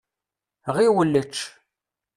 Ɣiwel 0.75 1.13
ečč. 1.21 1.35